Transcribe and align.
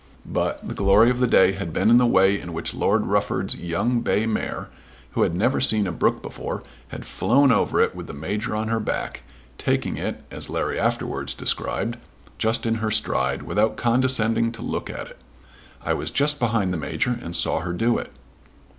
But 0.25 0.67
the 0.67 0.73
glory 0.73 1.11
of 1.11 1.19
the 1.19 1.27
day 1.27 1.51
had 1.51 1.71
been 1.71 1.95
the 1.97 2.07
way 2.07 2.39
in 2.41 2.53
which 2.53 2.73
Lord 2.73 3.05
Rufford's 3.05 3.55
young 3.55 3.99
bay 3.99 4.25
mare, 4.25 4.67
who 5.11 5.21
had 5.21 5.35
never 5.35 5.61
seen 5.61 5.85
a 5.85 5.91
brook 5.91 6.23
before, 6.23 6.63
had 6.87 7.05
flown 7.05 7.51
over 7.51 7.79
it 7.81 7.93
with 7.93 8.07
the 8.07 8.13
Major 8.15 8.55
on 8.55 8.69
her 8.69 8.79
back, 8.79 9.21
taking 9.59 9.97
it, 9.97 10.23
as 10.31 10.49
Larry 10.49 10.79
afterwards 10.79 11.35
described, 11.35 11.97
"just 12.39 12.65
in 12.65 12.73
her 12.81 12.89
stride, 12.89 13.43
without 13.43 13.77
condescending 13.77 14.51
to 14.53 14.63
look 14.63 14.89
at 14.89 15.05
it. 15.05 15.19
I 15.85 15.93
was 15.93 16.09
just 16.09 16.39
behind 16.39 16.73
the 16.73 16.77
Major, 16.77 17.15
and 17.21 17.35
saw 17.35 17.59
her 17.59 17.71
do 17.71 17.99
it." 17.99 18.11